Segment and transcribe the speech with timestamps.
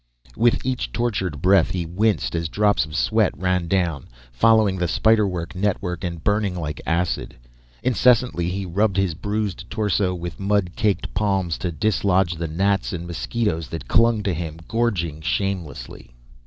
[0.35, 5.53] With each tortured breath he winced, as drops of sweat ran down, following the spiderwork
[5.53, 7.35] network and burning like acid.
[7.83, 13.05] Incessantly he rubbed his bruised torso with mud caked palms to dislodge the gnats and
[13.05, 16.15] mosquitoes that clung to him, gorging shamelessly.